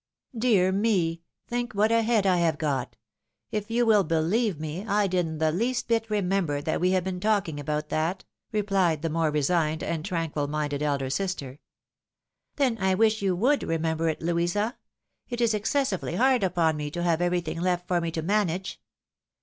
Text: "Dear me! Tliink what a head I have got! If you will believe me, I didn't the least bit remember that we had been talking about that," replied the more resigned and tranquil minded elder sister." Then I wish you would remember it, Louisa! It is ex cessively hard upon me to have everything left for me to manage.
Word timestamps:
"Dear 0.47 0.71
me! 0.71 1.21
Tliink 1.51 1.75
what 1.75 1.91
a 1.91 2.01
head 2.01 2.25
I 2.25 2.37
have 2.37 2.57
got! 2.57 2.95
If 3.51 3.69
you 3.69 3.85
will 3.85 4.03
believe 4.03 4.59
me, 4.59 4.83
I 4.83 5.05
didn't 5.05 5.37
the 5.37 5.51
least 5.51 5.87
bit 5.87 6.09
remember 6.09 6.59
that 6.59 6.81
we 6.81 6.89
had 6.89 7.03
been 7.03 7.19
talking 7.19 7.59
about 7.59 7.89
that," 7.89 8.25
replied 8.51 9.03
the 9.03 9.11
more 9.11 9.29
resigned 9.29 9.83
and 9.83 10.03
tranquil 10.03 10.47
minded 10.47 10.81
elder 10.81 11.11
sister." 11.11 11.59
Then 12.55 12.79
I 12.79 12.95
wish 12.95 13.21
you 13.21 13.35
would 13.35 13.61
remember 13.61 14.09
it, 14.09 14.23
Louisa! 14.23 14.75
It 15.29 15.39
is 15.39 15.53
ex 15.53 15.71
cessively 15.71 16.17
hard 16.17 16.41
upon 16.43 16.77
me 16.77 16.89
to 16.89 17.03
have 17.03 17.21
everything 17.21 17.61
left 17.61 17.87
for 17.87 18.01
me 18.01 18.09
to 18.09 18.23
manage. 18.23 18.81